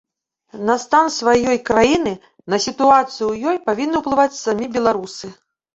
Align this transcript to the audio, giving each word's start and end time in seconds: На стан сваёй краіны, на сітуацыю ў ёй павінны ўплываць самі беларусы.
На 0.69 0.77
стан 0.83 1.11
сваёй 1.17 1.57
краіны, 1.69 2.13
на 2.55 2.61
сітуацыю 2.67 3.25
ў 3.33 3.55
ёй 3.55 3.65
павінны 3.69 3.95
ўплываць 4.07 4.41
самі 4.45 4.65
беларусы. 4.77 5.27